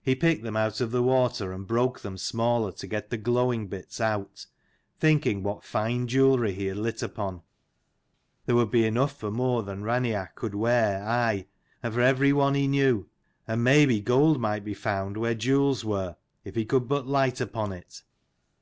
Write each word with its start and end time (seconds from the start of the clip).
He 0.00 0.14
picked 0.14 0.42
them 0.42 0.56
out 0.56 0.80
of 0.80 0.90
the 0.90 1.02
water, 1.02 1.52
and 1.52 1.66
broke 1.66 2.00
them 2.00 2.16
smaller 2.16 2.72
to 2.72 2.86
get 2.86 3.10
the 3.10 3.18
glowing 3.18 3.66
bits 3.66 4.00
out, 4.00 4.46
thinking 4.98 5.42
what 5.42 5.64
fine 5.64 6.06
jewellery 6.08 6.54
he 6.54 6.64
had 6.68 6.78
lit 6.78 7.02
upon: 7.02 7.42
there 8.46 8.56
would 8.56 8.70
be 8.70 8.86
enough 8.86 9.14
for 9.18 9.30
more 9.30 9.62
than 9.62 9.82
Raineach 9.82 10.34
could 10.34 10.54
wear, 10.54 11.06
aye, 11.06 11.44
and 11.82 11.92
for 11.92 12.00
every 12.00 12.32
one 12.32 12.54
he 12.54 12.66
knew: 12.68 13.06
and 13.46 13.62
maybe 13.62 14.00
gold 14.00 14.40
might 14.40 14.64
be 14.64 14.72
found 14.72 15.18
where 15.18 15.34
jewels 15.34 15.84
were, 15.84 16.16
if 16.42 16.54
he 16.54 16.64
could 16.64 16.88
but 16.88 17.06
light 17.06 17.38
upon 17.38 17.70
it. 17.72 18.02